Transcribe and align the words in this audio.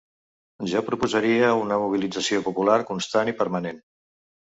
Jo 0.71 0.81
proposaria 0.87 1.53
una 1.65 1.79
mobilització 1.85 2.43
popular 2.51 2.81
constant 2.91 3.35
i 3.35 3.41
permanent. 3.45 3.83